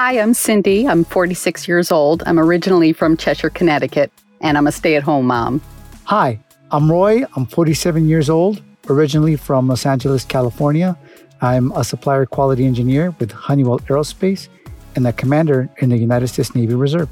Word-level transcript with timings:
Hi, 0.00 0.20
I'm 0.20 0.32
Cindy. 0.32 0.86
I'm 0.86 1.02
46 1.02 1.66
years 1.66 1.90
old. 1.90 2.22
I'm 2.24 2.38
originally 2.38 2.92
from 2.92 3.16
Cheshire, 3.16 3.50
Connecticut, 3.50 4.12
and 4.40 4.56
I'm 4.56 4.68
a 4.68 4.70
stay 4.70 4.94
at 4.94 5.02
home 5.02 5.26
mom. 5.26 5.60
Hi, 6.04 6.38
I'm 6.70 6.88
Roy. 6.88 7.24
I'm 7.34 7.46
47 7.46 8.08
years 8.08 8.30
old, 8.30 8.62
originally 8.88 9.34
from 9.34 9.66
Los 9.66 9.84
Angeles, 9.84 10.24
California. 10.24 10.96
I'm 11.40 11.72
a 11.72 11.82
supplier 11.82 12.26
quality 12.26 12.64
engineer 12.64 13.12
with 13.18 13.32
Honeywell 13.32 13.80
Aerospace 13.80 14.46
and 14.94 15.04
a 15.04 15.12
commander 15.12 15.68
in 15.78 15.88
the 15.88 15.98
United 15.98 16.28
States 16.28 16.54
Navy 16.54 16.76
Reserve. 16.76 17.08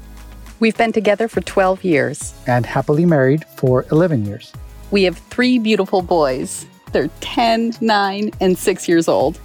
We've 0.61 0.77
been 0.77 0.93
together 0.93 1.27
for 1.27 1.41
12 1.41 1.83
years 1.83 2.33
and 2.47 2.65
happily 2.65 3.05
married 3.05 3.43
for 3.57 3.85
11 3.91 4.25
years. 4.25 4.53
We 4.91 5.03
have 5.03 5.17
three 5.17 5.59
beautiful 5.59 6.01
boys. 6.01 6.65
They're 6.93 7.09
10, 7.19 7.73
9, 7.81 8.31
and 8.39 8.57
6 8.57 8.87
years 8.87 9.09
old. 9.09 9.41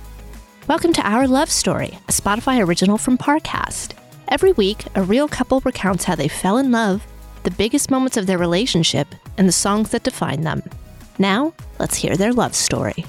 Welcome 0.69 0.93
to 0.93 1.03
Our 1.03 1.27
Love 1.27 1.51
Story, 1.51 1.99
a 2.09 2.13
Spotify 2.13 2.65
original 2.65 2.97
from 2.97 3.19
Parcast. 3.19 3.95
Every 4.29 4.53
week, 4.53 4.85
a 4.95 5.03
real 5.03 5.27
couple 5.27 5.59
recounts 5.65 6.05
how 6.05 6.15
they 6.15 6.29
fell 6.29 6.57
in 6.57 6.71
love, 6.71 7.05
the 7.43 7.51
biggest 7.51 7.91
moments 7.91 8.17
of 8.17 8.29
their 8.29 8.39
relationship, 8.39 9.09
and 9.37 9.49
the 9.49 9.53
songs 9.53 9.91
that 9.91 10.05
define 10.05 10.43
them. 10.43 10.63
Now, 11.19 11.53
let's 11.81 11.97
hear 11.97 12.17
their 12.17 12.33
love 12.33 12.55
story. 12.55 13.05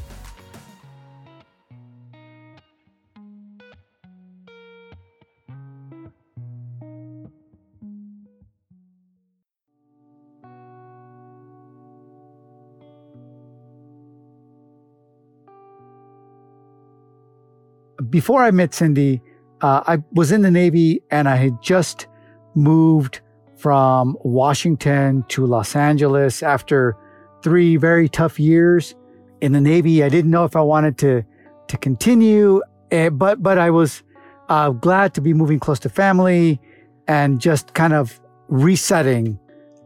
Before 18.13 18.43
I 18.43 18.51
met 18.51 18.75
Cindy, 18.75 19.23
uh, 19.61 19.81
I 19.87 19.97
was 20.11 20.31
in 20.31 20.43
the 20.43 20.51
Navy 20.51 21.01
and 21.09 21.27
I 21.27 21.35
had 21.35 21.59
just 21.63 22.05
moved 22.53 23.21
from 23.57 24.15
Washington 24.23 25.25
to 25.29 25.47
Los 25.47 25.75
Angeles 25.75 26.43
after 26.43 26.95
three 27.41 27.75
very 27.75 28.07
tough 28.07 28.39
years 28.39 28.93
in 29.41 29.51
the 29.51 29.59
Navy. 29.59 30.03
I 30.03 30.09
didn't 30.09 30.29
know 30.29 30.45
if 30.45 30.55
I 30.55 30.61
wanted 30.61 30.99
to 30.99 31.23
to 31.69 31.77
continue, 31.77 32.61
uh, 32.91 33.09
but 33.09 33.41
but 33.41 33.57
I 33.57 33.71
was 33.71 34.03
uh, 34.47 34.69
glad 34.69 35.15
to 35.15 35.21
be 35.21 35.33
moving 35.33 35.59
close 35.59 35.79
to 35.79 35.89
family 35.89 36.61
and 37.07 37.41
just 37.41 37.73
kind 37.73 37.93
of 37.93 38.21
resetting 38.47 39.39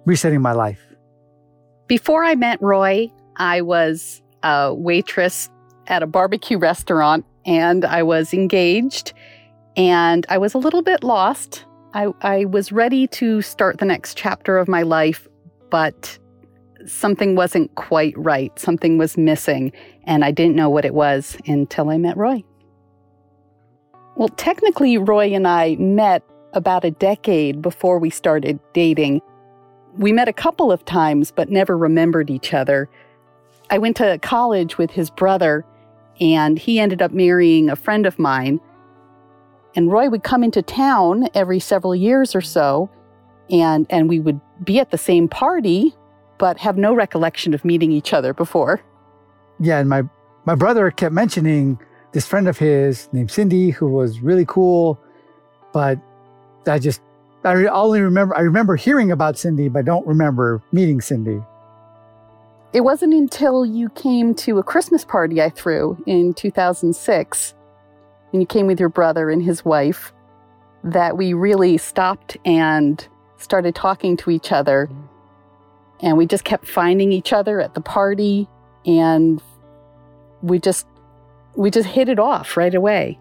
resetting 0.05 0.41
my 0.41 0.51
life. 0.51 0.81
Before 1.87 2.25
I 2.25 2.35
met 2.35 2.61
Roy, 2.61 3.09
I 3.37 3.61
was 3.61 4.21
a 4.43 4.73
waitress 4.73 5.49
at 5.87 6.03
a 6.03 6.07
barbecue 6.07 6.57
restaurant 6.57 7.23
and 7.47 7.85
I 7.85 8.03
was 8.03 8.33
engaged 8.33 9.13
and 9.75 10.25
I 10.29 10.37
was 10.37 10.53
a 10.53 10.57
little 10.57 10.81
bit 10.83 11.03
lost. 11.03 11.65
I, 11.93 12.09
I 12.21 12.45
was 12.45 12.71
ready 12.71 13.07
to 13.07 13.41
start 13.41 13.79
the 13.79 13.85
next 13.85 14.17
chapter 14.17 14.57
of 14.57 14.67
my 14.67 14.83
life, 14.83 15.27
but 15.71 16.19
something 16.85 17.35
wasn't 17.35 17.73
quite 17.75 18.15
right. 18.17 18.57
Something 18.59 18.97
was 18.97 19.17
missing, 19.17 19.71
and 20.03 20.25
I 20.25 20.31
didn't 20.31 20.55
know 20.55 20.69
what 20.69 20.85
it 20.85 20.93
was 20.93 21.37
until 21.45 21.89
I 21.89 21.97
met 21.97 22.17
Roy. 22.17 22.43
Well, 24.15 24.29
technically, 24.29 24.97
Roy 24.97 25.33
and 25.33 25.47
I 25.47 25.75
met 25.75 26.23
about 26.53 26.83
a 26.83 26.91
decade 26.91 27.61
before 27.61 27.99
we 27.99 28.09
started 28.09 28.59
dating. 28.73 29.21
We 29.97 30.11
met 30.11 30.27
a 30.27 30.33
couple 30.33 30.71
of 30.71 30.83
times, 30.85 31.31
but 31.31 31.49
never 31.49 31.77
remembered 31.77 32.29
each 32.29 32.53
other. 32.53 32.89
I 33.69 33.77
went 33.77 33.97
to 33.97 34.17
college 34.21 34.77
with 34.77 34.91
his 34.91 35.09
brother, 35.09 35.65
and 36.19 36.57
he 36.57 36.79
ended 36.79 37.01
up 37.01 37.11
marrying 37.11 37.69
a 37.69 37.75
friend 37.75 38.05
of 38.05 38.19
mine. 38.19 38.59
And 39.75 39.91
Roy 39.91 40.09
would 40.09 40.23
come 40.23 40.43
into 40.43 40.61
town 40.61 41.27
every 41.33 41.59
several 41.59 41.95
years 41.95 42.35
or 42.35 42.41
so, 42.41 42.89
and, 43.49 43.85
and 43.89 44.09
we 44.09 44.19
would 44.19 44.39
be 44.63 44.79
at 44.79 44.91
the 44.91 44.97
same 44.97 45.27
party, 45.27 45.93
but 46.37 46.57
have 46.59 46.77
no 46.77 46.93
recollection 46.93 47.53
of 47.53 47.63
meeting 47.63 47.91
each 47.91 48.13
other 48.13 48.33
before. 48.33 48.81
Yeah, 49.59 49.79
and 49.79 49.89
my, 49.89 50.03
my 50.45 50.55
brother 50.55 50.89
kept 50.91 51.13
mentioning 51.13 51.79
this 52.11 52.25
friend 52.25 52.47
of 52.47 52.57
his 52.57 53.09
named 53.11 53.31
Cindy 53.31 53.69
who 53.69 53.87
was 53.87 54.19
really 54.21 54.45
cool, 54.45 54.99
but 55.73 55.99
I 56.67 56.79
just 56.79 57.01
I 57.43 57.53
only 57.67 58.01
remember 58.01 58.35
I 58.35 58.41
remember 58.41 58.75
hearing 58.75 59.11
about 59.11 59.37
Cindy, 59.37 59.69
but 59.69 59.79
I 59.79 59.81
don't 59.83 60.05
remember 60.05 60.61
meeting 60.71 61.01
Cindy. 61.01 61.41
It 62.73 62.81
wasn't 62.81 63.13
until 63.13 63.65
you 63.65 63.89
came 63.89 64.35
to 64.35 64.59
a 64.59 64.63
Christmas 64.63 65.05
party 65.05 65.41
I 65.41 65.49
threw 65.49 66.01
in 66.05 66.33
2006, 66.33 67.53
and 68.31 68.41
you 68.41 68.45
came 68.45 68.67
with 68.67 68.79
your 68.79 68.89
brother 68.89 69.29
and 69.29 69.41
his 69.41 69.63
wife, 69.63 70.13
that 70.83 71.17
we 71.17 71.33
really 71.33 71.77
stopped 71.77 72.37
and 72.45 73.07
started 73.37 73.73
talking 73.73 74.17
to 74.17 74.29
each 74.29 74.51
other. 74.51 74.89
And 76.01 76.17
we 76.17 76.25
just 76.25 76.43
kept 76.43 76.67
finding 76.67 77.11
each 77.11 77.31
other 77.31 77.61
at 77.61 77.73
the 77.73 77.81
party, 77.81 78.47
and 78.85 79.41
we 80.41 80.59
just 80.59 80.85
we 81.55 81.71
just 81.71 81.87
hit 81.87 82.09
it 82.09 82.19
off 82.19 82.55
right 82.55 82.75
away. 82.75 83.17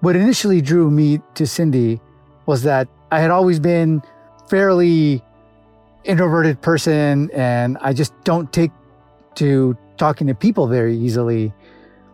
What 0.00 0.16
initially 0.16 0.62
drew 0.62 0.90
me 0.90 1.20
to 1.34 1.46
Cindy 1.46 2.00
was 2.46 2.62
that 2.62 2.88
I 3.10 3.20
had 3.20 3.30
always 3.30 3.60
been 3.60 4.02
fairly 4.48 5.22
introverted 6.04 6.60
person 6.62 7.30
and 7.32 7.78
I 7.80 7.92
just 7.92 8.12
don't 8.24 8.52
take 8.52 8.70
to 9.36 9.76
talking 9.96 10.26
to 10.26 10.34
people 10.34 10.66
very 10.66 10.96
easily. 10.96 11.52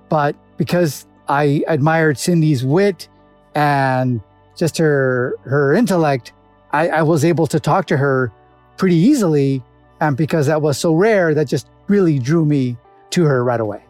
But 0.08 0.36
because 0.56 1.06
I 1.28 1.64
admired 1.68 2.18
Cindy's 2.18 2.64
wit 2.64 3.08
and 3.54 4.20
just 4.56 4.78
her 4.78 5.34
her 5.44 5.74
intellect, 5.74 6.32
I, 6.72 6.88
I 6.88 7.02
was 7.02 7.24
able 7.24 7.46
to 7.48 7.60
talk 7.60 7.86
to 7.86 7.96
her 7.96 8.32
pretty 8.76 8.96
easily. 8.96 9.62
And 10.00 10.16
because 10.16 10.46
that 10.46 10.60
was 10.60 10.78
so 10.78 10.94
rare, 10.94 11.34
that 11.34 11.46
just 11.46 11.68
really 11.86 12.18
drew 12.18 12.44
me 12.44 12.76
to 13.10 13.24
her 13.24 13.42
right 13.42 13.60
away. 13.60 13.82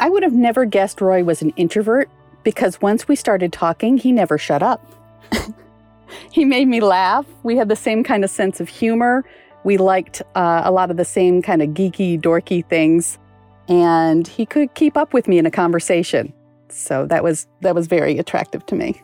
I 0.00 0.10
would 0.10 0.24
have 0.24 0.32
never 0.32 0.64
guessed 0.64 1.00
Roy 1.00 1.22
was 1.22 1.42
an 1.42 1.50
introvert 1.50 2.08
because 2.42 2.80
once 2.80 3.06
we 3.06 3.14
started 3.14 3.52
talking, 3.52 3.98
he 3.98 4.10
never 4.10 4.38
shut 4.38 4.62
up. 4.62 4.84
he 6.32 6.44
made 6.44 6.66
me 6.66 6.80
laugh. 6.80 7.26
We 7.44 7.56
had 7.56 7.68
the 7.68 7.76
same 7.76 8.02
kind 8.02 8.24
of 8.24 8.30
sense 8.30 8.60
of 8.60 8.68
humor. 8.68 9.24
We 9.64 9.76
liked 9.76 10.22
uh, 10.34 10.62
a 10.64 10.72
lot 10.72 10.90
of 10.90 10.96
the 10.96 11.04
same 11.04 11.42
kind 11.42 11.62
of 11.62 11.70
geeky, 11.70 12.20
dorky 12.20 12.66
things, 12.66 13.18
and 13.68 14.26
he 14.26 14.44
could 14.44 14.74
keep 14.74 14.96
up 14.96 15.14
with 15.14 15.28
me 15.28 15.38
in 15.38 15.46
a 15.46 15.50
conversation. 15.50 16.32
So 16.68 17.06
that 17.06 17.22
was 17.22 17.46
that 17.60 17.74
was 17.74 17.86
very 17.86 18.18
attractive 18.18 18.64
to 18.66 18.74
me. 18.74 19.00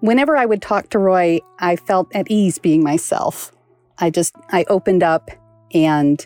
Whenever 0.00 0.36
I 0.36 0.46
would 0.46 0.62
talk 0.62 0.90
to 0.90 0.98
Roy, 0.98 1.40
I 1.58 1.76
felt 1.76 2.14
at 2.14 2.30
ease 2.30 2.58
being 2.58 2.82
myself. 2.82 3.52
I 3.98 4.10
just 4.10 4.34
I 4.50 4.64
opened 4.68 5.02
up 5.02 5.30
and 5.72 6.24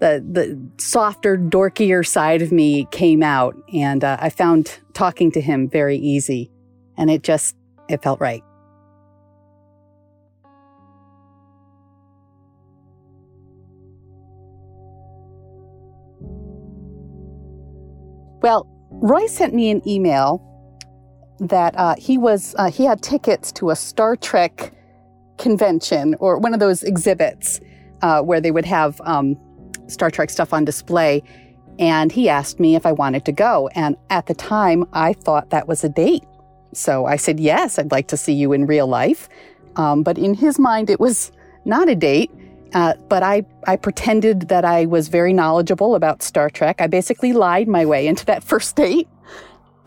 the 0.00 0.24
the 0.30 0.82
softer, 0.82 1.36
dorkier 1.36 2.06
side 2.06 2.42
of 2.42 2.52
me 2.52 2.86
came 2.90 3.22
out, 3.22 3.56
and 3.72 4.04
uh, 4.04 4.16
I 4.20 4.30
found 4.30 4.78
talking 4.94 5.30
to 5.32 5.40
him 5.40 5.68
very 5.68 5.96
easy, 5.96 6.50
and 6.96 7.10
it 7.10 7.22
just 7.22 7.56
it 7.88 8.02
felt 8.02 8.20
right. 8.20 8.42
Well, 18.40 18.66
Roy 18.90 19.26
sent 19.26 19.54
me 19.54 19.70
an 19.70 19.86
email 19.86 20.44
that 21.40 21.76
uh, 21.76 21.94
he 21.96 22.18
was 22.18 22.54
uh, 22.58 22.70
he 22.70 22.84
had 22.84 23.02
tickets 23.02 23.52
to 23.52 23.70
a 23.70 23.76
Star 23.76 24.16
Trek 24.16 24.72
convention 25.38 26.16
or 26.18 26.38
one 26.38 26.52
of 26.52 26.60
those 26.60 26.82
exhibits 26.82 27.60
uh, 28.02 28.22
where 28.22 28.40
they 28.40 28.50
would 28.50 28.64
have 28.64 29.00
um, 29.04 29.36
Star 29.86 30.10
Trek 30.10 30.30
stuff 30.30 30.52
on 30.52 30.64
display, 30.64 31.22
and 31.78 32.12
he 32.12 32.28
asked 32.28 32.58
me 32.60 32.74
if 32.74 32.86
I 32.86 32.92
wanted 32.92 33.24
to 33.24 33.32
go. 33.32 33.68
And 33.74 33.96
at 34.10 34.26
the 34.26 34.34
time, 34.34 34.84
I 34.92 35.12
thought 35.12 35.50
that 35.50 35.68
was 35.68 35.84
a 35.84 35.88
date, 35.88 36.24
so 36.72 37.06
I 37.06 37.16
said 37.16 37.40
yes, 37.40 37.78
I'd 37.78 37.92
like 37.92 38.08
to 38.08 38.16
see 38.16 38.32
you 38.32 38.52
in 38.52 38.66
real 38.66 38.86
life. 38.86 39.28
Um, 39.76 40.02
but 40.02 40.18
in 40.18 40.34
his 40.34 40.58
mind, 40.58 40.90
it 40.90 40.98
was 40.98 41.30
not 41.64 41.88
a 41.88 41.94
date. 41.94 42.30
Uh, 42.74 42.94
but 43.08 43.22
I, 43.22 43.44
I 43.66 43.76
pretended 43.76 44.48
that 44.48 44.64
I 44.64 44.86
was 44.86 45.08
very 45.08 45.32
knowledgeable 45.32 45.94
about 45.94 46.22
Star 46.22 46.50
Trek. 46.50 46.80
I 46.80 46.86
basically 46.86 47.32
lied 47.32 47.68
my 47.68 47.86
way 47.86 48.06
into 48.06 48.24
that 48.26 48.44
first 48.52 48.76
date. 48.76 49.08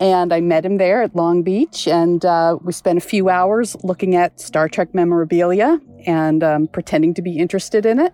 And 0.00 0.32
I 0.32 0.40
met 0.40 0.66
him 0.66 0.78
there 0.78 1.02
at 1.02 1.14
Long 1.14 1.44
Beach, 1.44 1.86
and 1.86 2.24
uh, 2.24 2.58
we 2.60 2.72
spent 2.72 2.98
a 2.98 3.00
few 3.00 3.28
hours 3.28 3.76
looking 3.84 4.16
at 4.16 4.40
Star 4.40 4.68
Trek 4.68 4.92
memorabilia 4.94 5.80
and 6.06 6.42
um, 6.42 6.66
pretending 6.66 7.14
to 7.14 7.22
be 7.22 7.38
interested 7.38 7.86
in 7.86 8.00
it. 8.00 8.12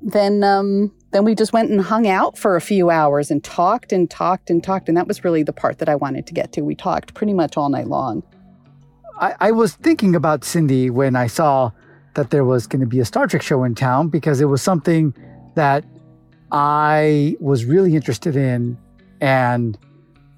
Then, 0.00 0.44
um, 0.44 0.94
then 1.10 1.24
we 1.24 1.34
just 1.34 1.52
went 1.52 1.70
and 1.70 1.80
hung 1.80 2.06
out 2.06 2.38
for 2.38 2.54
a 2.54 2.60
few 2.60 2.88
hours 2.88 3.32
and 3.32 3.42
talked 3.42 3.90
and 3.90 4.08
talked 4.08 4.48
and 4.48 4.62
talked. 4.62 4.88
And 4.88 4.96
that 4.96 5.08
was 5.08 5.24
really 5.24 5.42
the 5.42 5.52
part 5.52 5.78
that 5.78 5.88
I 5.88 5.96
wanted 5.96 6.28
to 6.28 6.34
get 6.34 6.52
to. 6.52 6.60
We 6.60 6.76
talked 6.76 7.14
pretty 7.14 7.34
much 7.34 7.56
all 7.56 7.68
night 7.68 7.88
long. 7.88 8.22
I, 9.20 9.34
I 9.40 9.50
was 9.50 9.74
thinking 9.74 10.14
about 10.14 10.44
Cindy 10.44 10.88
when 10.88 11.16
I 11.16 11.26
saw 11.26 11.72
that 12.14 12.30
there 12.30 12.44
was 12.44 12.66
going 12.66 12.80
to 12.80 12.86
be 12.86 13.00
a 13.00 13.04
Star 13.04 13.26
Trek 13.26 13.42
show 13.42 13.64
in 13.64 13.74
town 13.74 14.08
because 14.08 14.40
it 14.40 14.46
was 14.46 14.62
something 14.62 15.14
that 15.54 15.84
I 16.50 17.36
was 17.40 17.64
really 17.64 17.94
interested 17.94 18.36
in. 18.36 18.76
And 19.20 19.78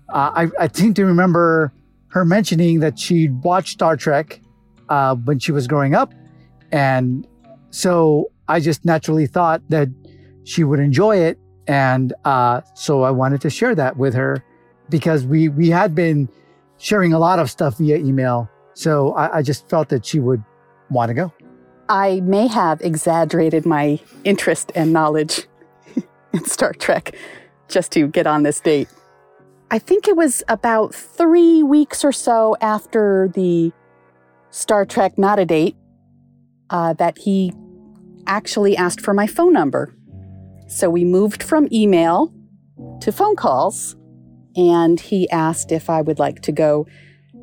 uh, 0.09 0.31
I, 0.35 0.49
I 0.59 0.69
seem 0.69 0.95
to 0.95 1.05
remember 1.05 1.73
her 2.09 2.25
mentioning 2.25 2.81
that 2.81 2.99
she'd 2.99 3.43
watched 3.43 3.71
Star 3.71 3.97
Trek 3.97 4.41
uh, 4.89 5.15
when 5.15 5.39
she 5.39 5.53
was 5.53 5.67
growing 5.67 5.95
up. 5.95 6.13
And 6.71 7.27
so 7.71 8.31
I 8.49 8.61
just 8.61 8.85
naturally 8.85 9.27
thought 9.27 9.63
that 9.71 9.89
she 10.45 10.65
would 10.65 10.81
enjoy 10.81 11.17
it. 11.17 11.39
And 11.67 12.13
uh, 12.25 12.61
so 12.75 13.03
I 13.03 13.11
wanted 13.11 13.41
to 13.43 13.51
share 13.51 13.75
that 13.75 13.97
with 13.97 14.15
her 14.15 14.45
because 14.91 15.25
we, 15.25 15.49
we 15.49 15.71
had 15.71 15.95
been 15.95 16.29
sharing 16.77 17.13
a 17.13 17.19
lot 17.19 17.39
of 17.39 17.51
stuff 17.51 17.79
via 17.79 17.97
email. 17.97 18.51
So 18.75 19.13
I, 19.15 19.39
I 19.39 19.43
just 19.43 19.69
felt 19.69 19.89
that 19.91 20.05
she 20.05 20.19
would 20.19 20.43
want 20.91 21.09
to 21.09 21.15
go. 21.15 21.33
I 21.89 22.21
may 22.21 22.47
have 22.47 22.81
exaggerated 22.81 23.67
my 23.67 24.01
interest 24.25 24.73
and 24.75 24.93
knowledge 24.93 25.47
in 26.33 26.45
Star 26.45 26.73
Trek 26.73 27.15
just 27.69 27.93
to 27.93 28.07
get 28.07 28.27
on 28.27 28.43
this 28.43 28.61
date. 28.61 28.89
I 29.71 29.79
think 29.79 30.07
it 30.07 30.17
was 30.17 30.43
about 30.49 30.95
three 30.95 31.63
weeks 31.63 32.05
or 32.05 32.13
so 32.13 32.57
after 32.61 33.31
the 33.35 33.73
Star 34.51 34.85
Trek 34.85 35.17
Not 35.17 35.39
a 35.39 35.47
Date 35.47 35.77
uh, 36.69 36.93
that 36.95 37.19
he 37.19 37.53
actually 38.27 38.77
asked 38.77 39.01
for 39.01 39.15
my 39.15 39.27
phone 39.27 39.53
number. 39.53 39.95
So 40.69 40.91
we 40.91 41.05
moved 41.05 41.43
from 41.43 41.69
email 41.73 42.33
to 43.01 43.13
phone 43.13 43.37
calls, 43.37 43.97
and 44.57 45.01
he 45.01 45.29
asked 45.31 45.73
if 45.73 45.89
I 45.91 46.03
would 46.03 46.19
like 46.19 46.43
to 46.43 46.53
go 46.53 46.87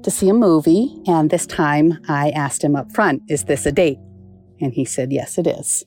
to 0.04 0.12
see 0.12 0.30
a 0.30 0.34
movie. 0.34 1.02
And 1.08 1.30
this 1.30 1.46
time 1.46 2.00
I 2.08 2.30
asked 2.32 2.64
him 2.64 2.76
up 2.76 2.92
front, 2.92 3.24
Is 3.28 3.46
this 3.46 3.66
a 3.66 3.72
date? 3.72 4.00
And 4.62 4.74
he 4.74 4.86
said, 4.86 5.12
Yes, 5.12 5.38
it 5.38 5.48
is. 5.48 5.86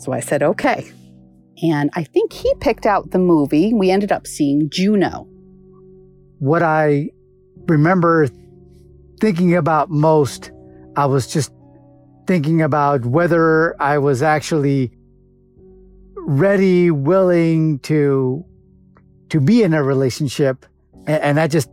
So 0.00 0.12
I 0.12 0.20
said, 0.20 0.42
Okay. 0.42 0.90
And 1.62 1.90
I 1.94 2.04
think 2.04 2.32
he 2.32 2.54
picked 2.60 2.86
out 2.86 3.10
the 3.10 3.18
movie. 3.18 3.74
We 3.74 3.90
ended 3.90 4.12
up 4.12 4.26
seeing 4.26 4.70
Juno 4.70 5.26
what 6.38 6.62
I 6.62 7.10
remember 7.66 8.28
thinking 9.20 9.56
about 9.56 9.90
most, 9.90 10.50
I 10.96 11.06
was 11.06 11.26
just 11.26 11.52
thinking 12.26 12.62
about 12.62 13.04
whether 13.06 13.80
I 13.80 13.98
was 13.98 14.22
actually 14.22 14.92
ready, 16.16 16.90
willing 16.90 17.78
to 17.80 18.44
to 19.30 19.40
be 19.40 19.62
in 19.62 19.74
a 19.74 19.82
relationship, 19.82 20.64
and, 21.06 21.22
and 21.22 21.38
that 21.38 21.50
just 21.50 21.68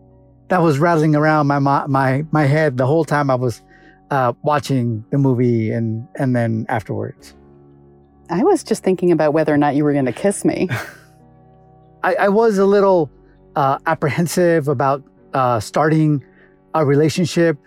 that 0.49 0.61
was 0.61 0.79
rattling 0.79 1.15
around 1.15 1.47
my 1.47 1.59
my 1.59 2.25
my 2.31 2.43
head 2.43 2.77
the 2.77 2.85
whole 2.85 3.05
time 3.05 3.29
I 3.29 3.35
was 3.35 3.61
uh, 4.11 4.33
watching 4.43 5.03
the 5.09 5.17
movie 5.17 5.71
and 5.71 6.07
and 6.15 6.35
then 6.35 6.65
afterwards. 6.69 7.35
I 8.29 8.43
was 8.43 8.63
just 8.63 8.83
thinking 8.83 9.11
about 9.11 9.33
whether 9.33 9.53
or 9.53 9.57
not 9.57 9.75
you 9.75 9.83
were 9.83 9.93
going 9.93 10.05
to 10.05 10.13
kiss 10.13 10.43
me. 10.43 10.67
I, 12.03 12.15
I 12.15 12.29
was 12.29 12.57
a 12.57 12.65
little 12.65 13.09
uh, 13.55 13.77
apprehensive 13.85 14.67
about 14.67 15.03
uh, 15.33 15.59
starting 15.59 16.23
a 16.73 16.85
relationship, 16.85 17.57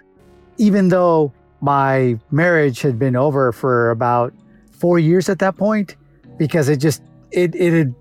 even 0.56 0.88
though 0.88 1.32
my 1.60 2.18
marriage 2.30 2.80
had 2.82 2.98
been 2.98 3.16
over 3.16 3.52
for 3.52 3.90
about 3.90 4.32
four 4.70 4.98
years 4.98 5.28
at 5.28 5.38
that 5.40 5.56
point, 5.56 5.96
because 6.38 6.68
it 6.68 6.76
just 6.76 7.02
it 7.30 7.54
it 7.54 7.72
had 7.72 7.94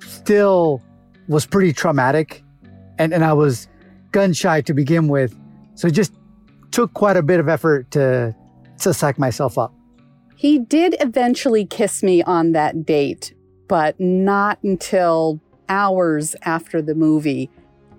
still 0.00 0.82
was 1.28 1.46
pretty 1.46 1.72
traumatic, 1.72 2.42
and 2.98 3.12
and 3.12 3.24
I 3.24 3.32
was 3.32 3.68
gun 4.12 4.32
shy 4.32 4.60
to 4.62 4.74
begin 4.74 5.08
with, 5.08 5.36
so 5.74 5.88
just 5.88 6.12
took 6.76 6.92
quite 6.92 7.16
a 7.16 7.22
bit 7.22 7.40
of 7.40 7.48
effort 7.48 7.90
to 7.90 8.36
to 8.78 8.92
psych 8.92 9.18
myself 9.18 9.56
up. 9.56 9.72
He 10.36 10.58
did 10.58 10.94
eventually 11.00 11.64
kiss 11.64 12.02
me 12.02 12.22
on 12.22 12.52
that 12.52 12.84
date, 12.84 13.32
but 13.66 13.98
not 13.98 14.62
until 14.62 15.40
hours 15.70 16.36
after 16.42 16.82
the 16.82 16.94
movie, 16.94 17.48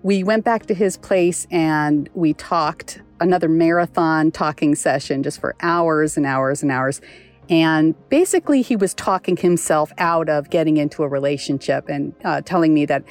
we 0.04 0.24
went 0.24 0.46
back 0.46 0.68
to 0.68 0.76
his 0.76 0.96
place 0.96 1.48
and 1.50 2.08
we 2.14 2.34
talked 2.36 3.02
another 3.20 3.50
marathon 3.50 4.30
talking 4.30 4.76
session 4.76 5.24
just 5.24 5.42
for 5.42 5.56
hours 5.62 6.16
and 6.16 6.28
hours 6.28 6.62
and 6.62 6.72
hours. 6.72 7.02
And 7.50 7.96
basically, 8.10 8.62
he 8.62 8.76
was 8.76 8.94
talking 8.94 9.38
himself 9.38 9.92
out 9.98 10.30
of 10.30 10.52
getting 10.52 10.78
into 10.78 11.02
a 11.02 11.08
relationship 11.08 11.90
and 11.90 12.14
uh, 12.24 12.42
telling 12.42 12.76
me 12.76 12.86
that 12.86 13.04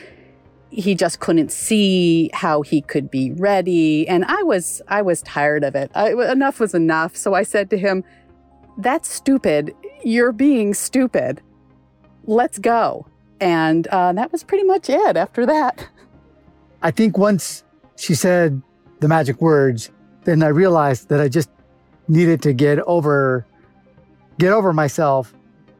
he 0.70 0.94
just 0.94 1.20
couldn't 1.20 1.52
see 1.52 2.30
how 2.32 2.62
he 2.62 2.80
could 2.82 3.10
be 3.10 3.30
ready. 3.32 4.06
And 4.08 4.24
I 4.24 4.42
was, 4.42 4.82
I 4.88 5.02
was 5.02 5.22
tired 5.22 5.64
of 5.64 5.74
it. 5.74 5.90
I, 5.94 6.12
enough 6.30 6.60
was 6.60 6.74
enough. 6.74 7.16
So 7.16 7.34
I 7.34 7.42
said 7.42 7.70
to 7.70 7.78
him, 7.78 8.04
"That's 8.78 9.08
stupid. 9.08 9.74
You're 10.04 10.32
being 10.32 10.74
stupid. 10.74 11.40
Let's 12.24 12.58
go." 12.58 13.06
And 13.40 13.86
uh, 13.88 14.12
that 14.14 14.32
was 14.32 14.42
pretty 14.42 14.64
much 14.64 14.88
it 14.88 15.16
after 15.16 15.46
that. 15.46 15.88
I 16.82 16.90
think 16.90 17.18
once 17.18 17.64
she 17.96 18.14
said 18.14 18.62
the 19.00 19.08
magic 19.08 19.40
words, 19.40 19.90
then 20.24 20.42
I 20.42 20.48
realized 20.48 21.08
that 21.08 21.20
I 21.20 21.28
just 21.28 21.50
needed 22.08 22.42
to 22.42 22.52
get 22.52 22.78
over 22.80 23.46
get 24.38 24.52
over 24.52 24.72
myself 24.72 25.34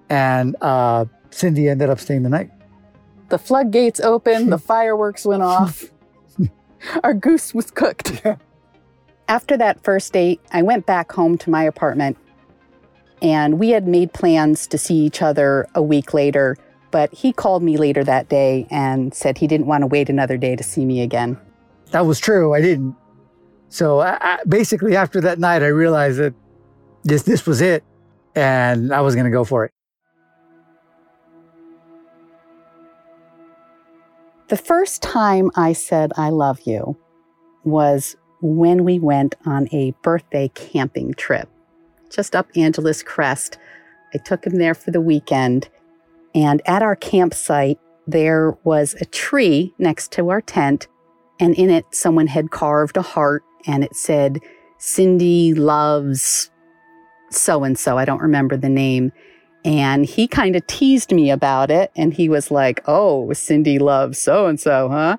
and 0.08 0.56
uh, 0.60 1.04
Cindy 1.30 1.68
ended 1.68 1.90
up 1.90 2.00
staying 2.00 2.22
the 2.22 2.28
night. 2.28 2.50
The 3.28 3.38
floodgates 3.38 4.00
opened, 4.00 4.52
the 4.52 4.58
fireworks 4.72 5.24
went 5.24 5.42
off. 5.42 5.84
Our 7.02 7.14
goose 7.14 7.54
was 7.54 7.70
cooked. 7.70 8.22
After 9.28 9.56
that 9.56 9.82
first 9.82 10.12
date, 10.12 10.40
I 10.52 10.62
went 10.62 10.86
back 10.86 11.12
home 11.12 11.36
to 11.38 11.50
my 11.50 11.64
apartment 11.64 12.16
and 13.22 13.58
we 13.58 13.70
had 13.70 13.88
made 13.88 14.12
plans 14.12 14.66
to 14.68 14.78
see 14.78 14.94
each 14.94 15.22
other 15.22 15.66
a 15.74 15.82
week 15.82 16.12
later 16.14 16.56
but 16.96 17.12
he 17.12 17.30
called 17.30 17.62
me 17.62 17.76
later 17.76 18.02
that 18.04 18.28
day 18.30 18.66
and 18.70 19.12
said 19.12 19.36
he 19.36 19.46
didn't 19.46 19.66
want 19.66 19.82
to 19.82 19.86
wait 19.86 20.08
another 20.08 20.38
day 20.38 20.56
to 20.56 20.62
see 20.62 20.84
me 20.84 21.02
again. 21.02 21.38
That 21.90 22.06
was 22.06 22.18
true. 22.18 22.54
I 22.54 22.62
didn't. 22.62 22.96
So 23.68 24.00
I, 24.00 24.16
I, 24.20 24.38
basically, 24.48 24.96
after 24.96 25.20
that 25.20 25.38
night, 25.38 25.62
I 25.62 25.66
realized 25.66 26.18
that 26.18 26.32
this 27.04 27.22
this 27.24 27.44
was 27.44 27.60
it, 27.60 27.84
and 28.34 28.94
I 28.94 29.02
was 29.02 29.14
going 29.14 29.26
to 29.26 29.30
go 29.30 29.44
for 29.44 29.66
it. 29.66 29.72
The 34.48 34.56
first 34.56 35.02
time 35.02 35.50
I 35.56 35.72
said 35.72 36.12
I 36.16 36.30
love 36.30 36.60
you 36.64 36.96
was 37.64 38.16
when 38.40 38.84
we 38.84 38.98
went 38.98 39.34
on 39.44 39.68
a 39.72 39.92
birthday 40.02 40.48
camping 40.54 41.14
trip 41.14 41.48
just 42.10 42.36
up 42.36 42.48
Angeles 42.54 43.02
Crest. 43.02 43.58
I 44.14 44.18
took 44.18 44.46
him 44.46 44.56
there 44.56 44.74
for 44.74 44.92
the 44.92 45.00
weekend 45.00 45.68
and 46.36 46.60
at 46.66 46.82
our 46.82 46.94
campsite, 46.94 47.78
there 48.06 48.58
was 48.62 48.94
a 49.00 49.06
tree 49.06 49.74
next 49.78 50.12
to 50.12 50.28
our 50.28 50.42
tent, 50.42 50.86
and 51.40 51.54
in 51.54 51.70
it, 51.70 51.86
someone 51.92 52.26
had 52.26 52.50
carved 52.50 52.98
a 52.98 53.02
heart 53.02 53.42
and 53.66 53.82
it 53.82 53.96
said, 53.96 54.40
Cindy 54.76 55.54
loves 55.54 56.50
so 57.30 57.64
and 57.64 57.78
so. 57.78 57.96
I 57.96 58.04
don't 58.04 58.20
remember 58.20 58.56
the 58.58 58.68
name. 58.68 59.12
And 59.66 60.06
he 60.06 60.28
kind 60.28 60.54
of 60.54 60.64
teased 60.68 61.12
me 61.12 61.28
about 61.30 61.72
it. 61.72 61.90
And 61.96 62.14
he 62.14 62.28
was 62.28 62.52
like, 62.52 62.80
Oh, 62.86 63.32
Cindy 63.32 63.80
loves 63.80 64.16
so 64.16 64.46
and 64.46 64.60
so, 64.60 64.88
huh? 64.88 65.16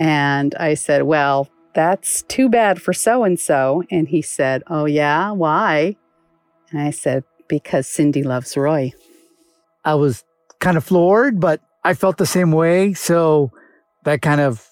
And 0.00 0.54
I 0.54 0.72
said, 0.72 1.02
Well, 1.02 1.50
that's 1.74 2.22
too 2.22 2.48
bad 2.48 2.80
for 2.80 2.94
so 2.94 3.24
and 3.24 3.38
so. 3.38 3.82
And 3.90 4.08
he 4.08 4.22
said, 4.22 4.62
Oh, 4.68 4.86
yeah, 4.86 5.30
why? 5.32 5.96
And 6.70 6.80
I 6.80 6.90
said, 6.90 7.24
Because 7.46 7.86
Cindy 7.86 8.22
loves 8.22 8.56
Roy. 8.56 8.92
I 9.84 9.96
was 9.96 10.24
kind 10.60 10.78
of 10.78 10.84
floored, 10.84 11.38
but 11.38 11.60
I 11.84 11.92
felt 11.92 12.16
the 12.16 12.24
same 12.24 12.52
way. 12.52 12.94
So 12.94 13.52
that 14.04 14.22
kind 14.22 14.40
of 14.40 14.66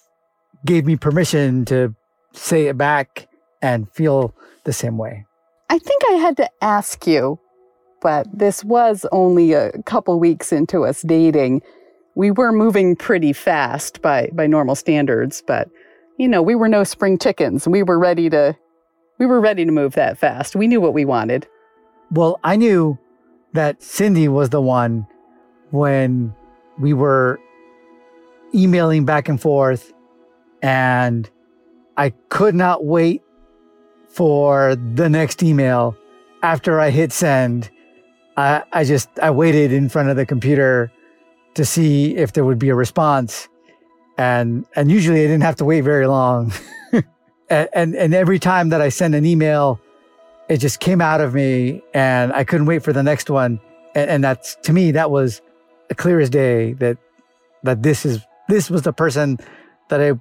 gave 0.65 0.85
me 0.85 0.95
permission 0.95 1.65
to 1.65 1.93
say 2.31 2.65
it 2.65 2.79
back 2.79 3.27
and 3.61 3.91
feel 3.91 4.33
the 4.63 4.73
same 4.73 4.97
way. 4.97 5.25
I 5.69 5.77
think 5.77 6.01
I 6.09 6.13
had 6.13 6.35
to 6.37 6.49
ask 6.61 7.05
you, 7.05 7.39
but 8.03 8.27
this 8.31 8.63
was 8.65 9.05
only 9.11 9.53
a 9.53 9.71
couple 9.83 10.19
weeks 10.19 10.51
into 10.51 10.83
us 10.83 11.01
dating. 11.01 11.63
We 12.15 12.29
were 12.29 12.51
moving 12.51 12.95
pretty 12.95 13.33
fast 13.33 14.01
by, 14.01 14.29
by 14.33 14.45
normal 14.45 14.75
standards, 14.75 15.41
but 15.47 15.69
you 16.17 16.27
know, 16.27 16.43
we 16.43 16.53
were 16.53 16.67
no 16.67 16.83
spring 16.83 17.17
chickens. 17.17 17.67
We 17.67 17.81
were 17.81 17.97
ready 17.97 18.29
to 18.29 18.55
we 19.19 19.25
were 19.25 19.39
ready 19.39 19.63
to 19.63 19.71
move 19.71 19.93
that 19.93 20.17
fast. 20.17 20.55
We 20.55 20.67
knew 20.67 20.81
what 20.81 20.93
we 20.93 21.05
wanted. 21.05 21.47
Well, 22.11 22.39
I 22.43 22.55
knew 22.57 22.97
that 23.53 23.81
Cindy 23.81 24.27
was 24.27 24.49
the 24.49 24.61
one 24.61 25.07
when 25.71 26.35
we 26.79 26.93
were 26.93 27.39
emailing 28.53 29.05
back 29.05 29.29
and 29.29 29.39
forth 29.39 29.93
and 30.61 31.29
I 31.97 32.09
could 32.29 32.55
not 32.55 32.85
wait 32.85 33.21
for 34.09 34.75
the 34.75 35.09
next 35.09 35.41
email 35.41 35.95
after 36.41 36.79
I 36.79 36.89
hit 36.89 37.11
send. 37.11 37.69
I, 38.37 38.63
I 38.71 38.83
just 38.83 39.09
I 39.21 39.31
waited 39.31 39.71
in 39.71 39.89
front 39.89 40.09
of 40.09 40.15
the 40.15 40.25
computer 40.25 40.91
to 41.55 41.65
see 41.65 42.15
if 42.15 42.33
there 42.33 42.45
would 42.45 42.59
be 42.59 42.69
a 42.69 42.75
response. 42.75 43.47
And 44.17 44.65
and 44.75 44.91
usually 44.91 45.19
I 45.21 45.27
didn't 45.27 45.43
have 45.43 45.55
to 45.57 45.65
wait 45.65 45.81
very 45.81 46.07
long. 46.07 46.51
and, 47.49 47.69
and 47.73 47.95
and 47.95 48.13
every 48.13 48.39
time 48.39 48.69
that 48.69 48.81
I 48.81 48.89
sent 48.89 49.15
an 49.15 49.25
email, 49.25 49.79
it 50.49 50.57
just 50.57 50.79
came 50.79 51.01
out 51.01 51.21
of 51.21 51.33
me 51.33 51.81
and 51.93 52.33
I 52.33 52.43
couldn't 52.43 52.65
wait 52.65 52.83
for 52.83 52.93
the 52.93 53.03
next 53.03 53.29
one. 53.29 53.59
And, 53.95 54.09
and 54.09 54.23
that's 54.23 54.55
to 54.63 54.73
me, 54.73 54.91
that 54.91 55.11
was 55.11 55.41
the 55.89 55.95
clearest 55.95 56.31
day 56.31 56.73
that 56.73 56.97
that 57.63 57.83
this 57.83 58.05
is 58.05 58.19
this 58.49 58.69
was 58.69 58.81
the 58.83 58.93
person 58.93 59.39
that 59.89 60.01
I 60.01 60.13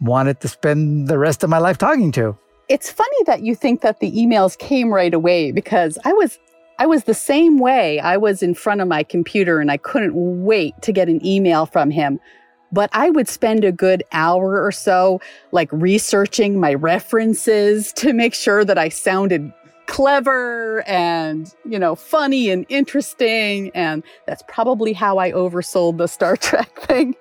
wanted 0.00 0.40
to 0.40 0.48
spend 0.48 1.08
the 1.08 1.18
rest 1.18 1.42
of 1.44 1.50
my 1.50 1.58
life 1.58 1.78
talking 1.78 2.12
to. 2.12 2.36
It's 2.68 2.90
funny 2.90 3.16
that 3.26 3.42
you 3.42 3.54
think 3.54 3.82
that 3.82 4.00
the 4.00 4.10
emails 4.12 4.56
came 4.58 4.92
right 4.92 5.12
away 5.12 5.52
because 5.52 5.98
I 6.04 6.12
was 6.12 6.38
I 6.78 6.86
was 6.86 7.04
the 7.04 7.14
same 7.14 7.58
way. 7.58 8.00
I 8.00 8.16
was 8.16 8.42
in 8.42 8.54
front 8.54 8.80
of 8.80 8.88
my 8.88 9.02
computer 9.02 9.60
and 9.60 9.70
I 9.70 9.76
couldn't 9.76 10.14
wait 10.44 10.80
to 10.82 10.92
get 10.92 11.08
an 11.08 11.24
email 11.24 11.66
from 11.66 11.90
him. 11.90 12.18
But 12.72 12.90
I 12.92 13.10
would 13.10 13.28
spend 13.28 13.64
a 13.64 13.70
good 13.70 14.02
hour 14.10 14.60
or 14.60 14.72
so 14.72 15.20
like 15.52 15.68
researching 15.72 16.58
my 16.58 16.74
references 16.74 17.92
to 17.94 18.12
make 18.12 18.34
sure 18.34 18.64
that 18.64 18.78
I 18.78 18.88
sounded 18.88 19.52
clever 19.86 20.82
and, 20.88 21.54
you 21.68 21.78
know, 21.78 21.94
funny 21.94 22.50
and 22.50 22.66
interesting. 22.68 23.70
And 23.74 24.02
that's 24.26 24.42
probably 24.48 24.92
how 24.92 25.18
I 25.18 25.30
oversold 25.30 25.98
the 25.98 26.08
Star 26.08 26.36
Trek 26.38 26.80
thing. 26.80 27.14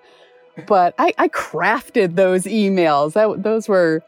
But 0.67 0.95
I, 0.97 1.13
I 1.17 1.27
crafted 1.29 2.15
those 2.15 2.43
emails. 2.45 3.13
That, 3.13 3.43
those 3.43 3.67
were 3.67 4.03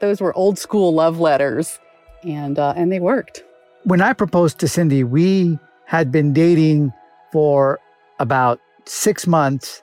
those 0.00 0.20
were 0.20 0.34
old 0.36 0.58
school 0.58 0.92
love 0.92 1.20
letters, 1.20 1.78
and 2.24 2.58
uh, 2.58 2.74
and 2.76 2.90
they 2.90 3.00
worked. 3.00 3.44
When 3.84 4.00
I 4.00 4.14
proposed 4.14 4.58
to 4.60 4.68
Cindy, 4.68 5.04
we 5.04 5.58
had 5.86 6.10
been 6.10 6.32
dating 6.32 6.92
for 7.32 7.78
about 8.18 8.58
six 8.86 9.26
months, 9.26 9.82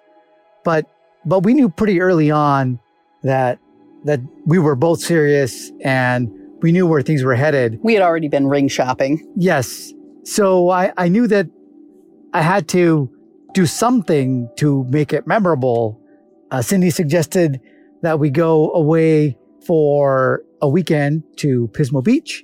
but 0.64 0.86
but 1.24 1.42
we 1.42 1.54
knew 1.54 1.70
pretty 1.70 2.02
early 2.02 2.32
on 2.32 2.80
that 3.24 3.60
that 4.06 4.20
we 4.46 4.58
were 4.58 4.76
both 4.76 5.02
serious 5.02 5.72
and 5.82 6.32
we 6.62 6.72
knew 6.72 6.88
where 6.88 7.04
things 7.04 7.24
were 7.24 7.36
headed. 7.36 7.80
We 7.84 7.94
had 7.94 8.02
already 8.02 8.28
been 8.28 8.48
ring 8.48 8.68
shopping. 8.68 9.32
Yes. 9.36 9.94
So 10.24 10.70
I, 10.70 10.92
I 10.98 11.08
knew 11.08 11.28
that 11.28 11.48
I 12.34 12.42
had 12.42 12.68
to 12.70 13.10
do 13.54 13.66
something 13.66 14.50
to 14.58 14.84
make 14.86 15.14
it 15.14 15.28
memorable. 15.28 16.02
Uh, 16.50 16.62
Cindy 16.62 16.90
suggested 16.90 17.60
that 18.02 18.20
we 18.20 18.32
go 18.32 18.72
away 18.72 19.38
for 19.66 20.42
a 20.62 20.70
weekend 20.70 21.24
to 21.38 21.68
Pismo 21.74 22.04
Beach. 22.04 22.44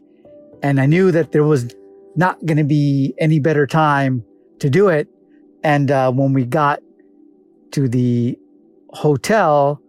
And 0.64 0.80
I 0.80 0.86
knew 0.86 1.12
that 1.12 1.32
there 1.32 1.44
was 1.44 1.74
not 2.16 2.44
going 2.46 2.58
to 2.58 2.64
be 2.64 3.14
any 3.20 3.40
better 3.40 3.68
time 3.68 4.24
to 4.60 4.70
do 4.70 4.90
it. 4.90 5.08
And 5.64 5.92
uh, 5.92 6.12
when 6.12 6.34
we 6.34 6.46
got 6.46 6.80
to 7.72 7.88
the 7.88 8.38
hotel 8.92 9.82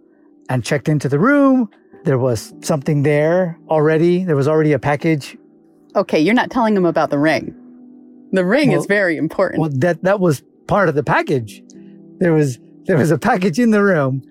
and 0.49 0.65
checked 0.65 0.89
into 0.89 1.09
the 1.09 1.19
room, 1.19 1.71
there 2.05 2.19
was 2.19 2.55
something 2.61 3.03
there 3.03 3.59
already. 3.69 4.25
There 4.25 4.37
was 4.37 4.49
already 4.49 4.73
a 4.73 4.79
package. 4.79 5.37
Okay, 5.97 6.21
you're 6.21 6.35
not 6.35 6.51
telling 6.51 6.77
him 6.77 6.87
about 6.87 7.11
the 7.11 7.19
ring. 7.19 7.55
The 8.33 8.45
ring 8.45 8.71
well, 8.71 8.81
is 8.81 8.87
very 8.87 9.17
important. 9.17 9.61
Well, 9.61 9.71
that 9.75 10.03
that 10.05 10.21
was 10.21 10.43
part 10.67 10.89
of 10.89 10.95
the 10.95 11.03
package. 11.03 11.63
There 12.19 12.33
was 12.33 12.59
there 12.85 12.97
was 12.97 13.11
a 13.11 13.19
package 13.19 13.59
in 13.59 13.71
the 13.71 13.83
room, 13.83 14.23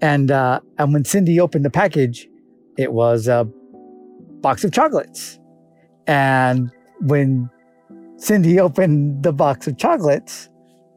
and 0.00 0.30
uh, 0.30 0.60
and 0.78 0.92
when 0.92 1.04
Cindy 1.04 1.40
opened 1.40 1.64
the 1.64 1.70
package, 1.70 2.28
it 2.76 2.92
was 2.92 3.28
a 3.28 3.44
box 4.40 4.62
of 4.62 4.72
chocolates. 4.72 5.38
And 6.06 6.70
when 7.00 7.50
Cindy 8.16 8.60
opened 8.60 9.22
the 9.22 9.32
box 9.32 9.66
of 9.66 9.76
chocolates, 9.76 10.48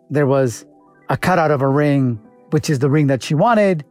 there 0.09 0.27
was 0.27 0.65
a 1.09 1.17
cutout 1.17 1.51
of 1.51 1.61
a 1.61 1.67
ring, 1.67 2.19
which 2.51 2.69
is 2.69 2.79
the 2.79 2.89
ring 2.89 3.07
that 3.07 3.23
she 3.23 3.33
wanted. 3.33 3.83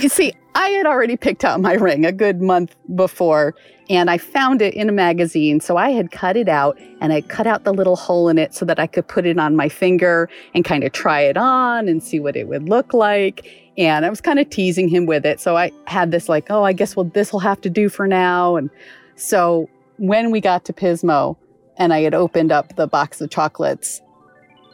You 0.00 0.08
see, 0.08 0.34
I 0.56 0.68
had 0.70 0.86
already 0.86 1.16
picked 1.16 1.44
out 1.44 1.60
my 1.60 1.74
ring 1.74 2.04
a 2.04 2.12
good 2.12 2.40
month 2.40 2.74
before, 2.96 3.54
and 3.88 4.10
I 4.10 4.18
found 4.18 4.60
it 4.60 4.74
in 4.74 4.88
a 4.88 4.92
magazine. 4.92 5.60
So 5.60 5.76
I 5.76 5.90
had 5.90 6.10
cut 6.10 6.36
it 6.36 6.48
out 6.48 6.76
and 7.00 7.12
I 7.12 7.20
cut 7.20 7.46
out 7.46 7.62
the 7.62 7.72
little 7.72 7.94
hole 7.94 8.28
in 8.28 8.36
it 8.36 8.52
so 8.52 8.64
that 8.64 8.80
I 8.80 8.88
could 8.88 9.06
put 9.06 9.26
it 9.26 9.38
on 9.38 9.54
my 9.54 9.68
finger 9.68 10.28
and 10.54 10.64
kind 10.64 10.82
of 10.82 10.90
try 10.92 11.20
it 11.20 11.36
on 11.36 11.88
and 11.88 12.02
see 12.02 12.18
what 12.18 12.36
it 12.36 12.48
would 12.48 12.68
look 12.68 12.92
like. 12.92 13.46
And 13.78 14.04
I 14.04 14.10
was 14.10 14.20
kind 14.20 14.40
of 14.40 14.50
teasing 14.50 14.88
him 14.88 15.06
with 15.06 15.24
it. 15.24 15.38
So 15.38 15.56
I 15.56 15.70
had 15.86 16.10
this, 16.10 16.28
like, 16.28 16.50
oh, 16.50 16.64
I 16.64 16.72
guess, 16.72 16.96
well, 16.96 17.04
this 17.04 17.32
will 17.32 17.40
have 17.40 17.60
to 17.60 17.70
do 17.70 17.88
for 17.88 18.08
now. 18.08 18.56
And 18.56 18.70
so 19.14 19.68
when 19.98 20.30
we 20.30 20.40
got 20.40 20.64
to 20.66 20.72
Pismo 20.72 21.36
and 21.78 21.92
I 21.92 22.00
had 22.00 22.14
opened 22.14 22.52
up 22.52 22.76
the 22.76 22.86
box 22.86 23.20
of 23.20 23.30
chocolates, 23.30 24.00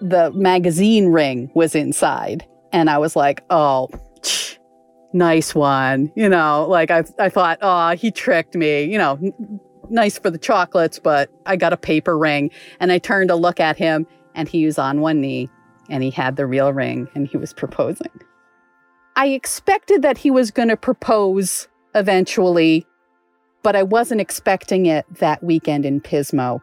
the 0.00 0.31
magazine 0.33 1.09
ring 1.09 1.50
was 1.55 1.75
inside. 1.75 2.47
And 2.73 2.88
I 2.88 2.99
was 2.99 3.17
like, 3.17 3.45
oh, 3.50 3.88
nice 5.12 5.55
one. 5.55 6.12
You 6.17 6.29
know, 6.29 6.67
like 6.69 6.91
I, 6.91 7.05
I 7.19 7.29
thought, 7.29 7.59
oh, 7.61 7.91
he 7.91 8.11
tricked 8.11 8.55
me. 8.55 8.85
You 8.85 8.99
know, 8.99 9.19
n- 9.23 9.61
nice 9.91 10.19
for 10.19 10.31
the 10.31 10.38
chocolates, 10.38 10.99
but 10.99 11.31
I 11.47 11.57
got 11.57 11.73
a 11.73 11.76
paper 11.76 12.17
ring. 12.17 12.50
And 12.81 12.91
I 12.91 12.99
turned 12.99 13.29
to 13.29 13.37
look 13.37 13.61
at 13.61 13.76
him, 13.76 14.07
and 14.35 14.49
he 14.49 14.64
was 14.64 14.79
on 14.79 15.00
one 15.00 15.21
knee 15.21 15.50
and 15.88 16.02
he 16.02 16.11
had 16.11 16.37
the 16.37 16.47
real 16.47 16.73
ring 16.73 17.09
and 17.14 17.26
he 17.26 17.37
was 17.37 17.52
proposing. 17.52 18.11
I 19.17 19.29
expected 19.29 20.02
that 20.02 20.19
he 20.19 20.31
was 20.31 20.50
going 20.50 20.69
to 20.69 20.76
propose 20.76 21.69
eventually, 21.95 22.87
but 23.62 23.76
I 23.76 23.83
wasn't 23.83 24.21
expecting 24.21 24.87
it 24.87 25.07
that 25.19 25.42
weekend 25.42 25.87
in 25.87 26.00
Pismo. 26.00 26.61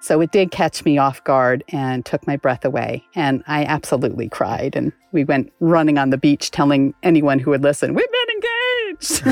So 0.00 0.20
it 0.20 0.30
did 0.30 0.52
catch 0.52 0.84
me 0.84 0.96
off 0.96 1.24
guard 1.24 1.64
and 1.68 2.06
took 2.06 2.24
my 2.26 2.36
breath 2.36 2.64
away. 2.64 3.04
And 3.16 3.42
I 3.48 3.64
absolutely 3.64 4.28
cried. 4.28 4.76
And 4.76 4.92
we 5.12 5.24
went 5.24 5.52
running 5.58 5.98
on 5.98 6.10
the 6.10 6.18
beach 6.18 6.52
telling 6.52 6.94
anyone 7.02 7.40
who 7.40 7.50
would 7.50 7.62
listen, 7.64 7.94
We've 7.94 8.06
been 8.06 8.30
engaged! 8.36 9.26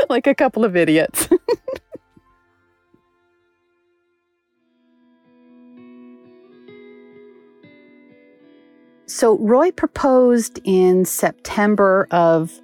like 0.08 0.28
a 0.28 0.34
couple 0.34 0.64
of 0.64 0.76
idiots. 0.76 1.28
so 9.06 9.36
Roy 9.38 9.72
proposed 9.72 10.60
in 10.64 11.04
September 11.04 12.06
of 12.12 12.60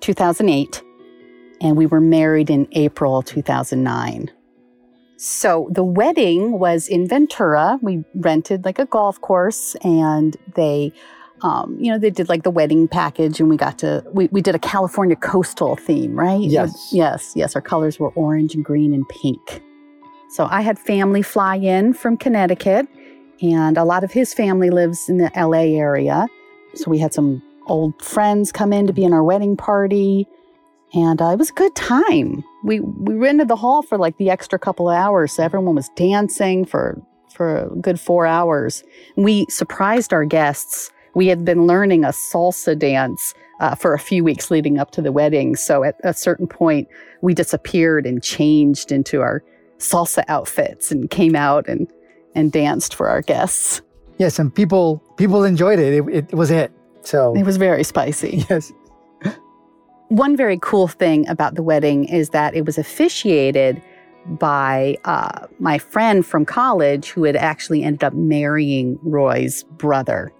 2008, 0.00 0.82
and 1.62 1.76
we 1.76 1.86
were 1.86 2.00
married 2.00 2.50
in 2.50 2.68
April 2.72 3.22
2009. 3.22 4.30
So 5.16 5.68
the 5.70 5.84
wedding 5.84 6.58
was 6.58 6.88
in 6.88 7.06
Ventura. 7.06 7.78
We 7.80 8.04
rented 8.16 8.64
like 8.64 8.80
a 8.80 8.86
golf 8.86 9.20
course 9.20 9.76
and 9.84 10.36
they, 10.56 10.92
um, 11.42 11.78
you 11.78 11.92
know, 11.92 11.98
they 11.98 12.10
did 12.10 12.28
like 12.28 12.42
the 12.42 12.50
wedding 12.50 12.88
package 12.88 13.38
and 13.38 13.48
we 13.48 13.56
got 13.56 13.78
to, 13.78 14.04
we, 14.12 14.26
we 14.32 14.42
did 14.42 14.56
a 14.56 14.58
California 14.58 15.14
coastal 15.14 15.76
theme, 15.76 16.18
right? 16.18 16.40
Yes. 16.40 16.88
yes, 16.92 17.32
yes. 17.36 17.54
Our 17.54 17.62
colors 17.62 18.00
were 18.00 18.10
orange 18.10 18.56
and 18.56 18.64
green 18.64 18.92
and 18.92 19.08
pink. 19.08 19.62
So 20.30 20.48
I 20.50 20.62
had 20.62 20.78
family 20.78 21.22
fly 21.22 21.56
in 21.56 21.92
from 21.92 22.16
Connecticut 22.16 22.88
and 23.40 23.78
a 23.78 23.84
lot 23.84 24.02
of 24.02 24.10
his 24.10 24.34
family 24.34 24.70
lives 24.70 25.08
in 25.08 25.18
the 25.18 25.30
LA 25.36 25.78
area. 25.78 26.26
So 26.74 26.90
we 26.90 26.98
had 26.98 27.14
some 27.14 27.40
old 27.68 28.02
friends 28.02 28.50
come 28.50 28.72
in 28.72 28.88
to 28.88 28.92
be 28.92 29.04
in 29.04 29.12
our 29.12 29.22
wedding 29.22 29.56
party 29.56 30.26
and 30.94 31.22
uh, 31.22 31.26
it 31.26 31.38
was 31.38 31.50
a 31.50 31.54
good 31.54 31.74
time. 31.74 32.44
We 32.64 32.80
we 32.80 33.14
rented 33.14 33.48
the 33.48 33.56
hall 33.56 33.82
for 33.82 33.98
like 33.98 34.18
the 34.18 34.30
extra 34.30 34.58
couple 34.58 34.88
of 34.88 34.96
hours, 34.96 35.32
so 35.32 35.42
everyone 35.42 35.74
was 35.74 35.88
dancing 35.96 36.64
for 36.64 37.00
for 37.32 37.64
a 37.64 37.76
good 37.76 37.98
four 37.98 38.26
hours. 38.26 38.84
We 39.16 39.46
surprised 39.48 40.12
our 40.12 40.24
guests. 40.24 40.90
We 41.14 41.26
had 41.26 41.44
been 41.44 41.66
learning 41.66 42.04
a 42.04 42.08
salsa 42.08 42.78
dance 42.78 43.34
uh, 43.60 43.74
for 43.74 43.94
a 43.94 43.98
few 43.98 44.24
weeks 44.24 44.50
leading 44.50 44.78
up 44.78 44.90
to 44.92 45.02
the 45.02 45.12
wedding. 45.12 45.56
So 45.56 45.84
at 45.84 45.96
a 46.04 46.14
certain 46.14 46.46
point, 46.46 46.88
we 47.20 47.34
disappeared 47.34 48.06
and 48.06 48.22
changed 48.22 48.92
into 48.92 49.20
our 49.20 49.42
salsa 49.78 50.24
outfits 50.28 50.90
and 50.90 51.10
came 51.10 51.34
out 51.34 51.68
and 51.68 51.90
and 52.34 52.52
danced 52.52 52.94
for 52.94 53.08
our 53.08 53.22
guests. 53.22 53.82
Yes, 54.18 54.38
and 54.38 54.54
people 54.54 55.02
people 55.16 55.44
enjoyed 55.44 55.78
it. 55.78 55.94
It, 55.94 56.08
it 56.08 56.34
was 56.34 56.50
it. 56.50 56.70
So 57.02 57.34
it 57.34 57.44
was 57.44 57.56
very 57.56 57.84
spicy. 57.84 58.44
Yes. 58.50 58.72
One 60.12 60.36
very 60.36 60.58
cool 60.60 60.88
thing 60.88 61.26
about 61.26 61.54
the 61.54 61.62
wedding 61.62 62.04
is 62.04 62.28
that 62.30 62.54
it 62.54 62.66
was 62.66 62.76
officiated 62.76 63.80
by 64.26 64.98
uh, 65.06 65.46
my 65.58 65.78
friend 65.78 66.24
from 66.24 66.44
college 66.44 67.08
who 67.08 67.24
had 67.24 67.34
actually 67.34 67.82
ended 67.82 68.04
up 68.04 68.12
marrying 68.12 68.98
Roy's 69.02 69.62
brother. 69.62 70.30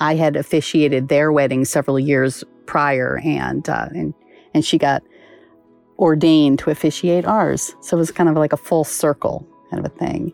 I 0.00 0.16
had 0.16 0.34
officiated 0.34 1.10
their 1.10 1.30
wedding 1.30 1.64
several 1.64 1.96
years 1.96 2.42
prior, 2.66 3.20
and 3.24 3.68
uh, 3.68 3.86
and 3.94 4.14
and 4.52 4.64
she 4.64 4.78
got 4.78 5.04
ordained 5.96 6.58
to 6.58 6.70
officiate 6.70 7.24
ours. 7.24 7.72
So 7.82 7.96
it 7.96 8.00
was 8.00 8.10
kind 8.10 8.28
of 8.28 8.34
like 8.34 8.52
a 8.52 8.56
full 8.56 8.82
circle 8.82 9.46
kind 9.70 9.86
of 9.86 9.92
a 9.92 9.94
thing. 9.96 10.32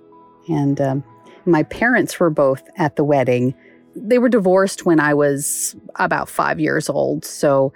And 0.48 0.80
um, 0.80 1.04
my 1.44 1.64
parents 1.64 2.18
were 2.18 2.30
both 2.30 2.62
at 2.78 2.96
the 2.96 3.04
wedding. 3.04 3.54
They 3.94 4.18
were 4.18 4.30
divorced 4.30 4.86
when 4.86 5.00
I 5.00 5.12
was 5.12 5.76
about 5.96 6.30
five 6.30 6.58
years 6.58 6.88
old. 6.88 7.26
So 7.26 7.74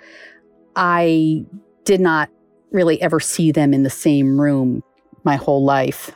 I 0.77 1.45
did 1.85 2.01
not 2.01 2.31
really 2.71 3.01
ever 3.01 3.21
see 3.21 3.53
them 3.53 3.73
in 3.73 3.83
the 3.83 3.91
same 3.91 4.41
room 4.41 4.83
my 5.23 5.37
whole 5.37 5.65
life. 5.65 6.13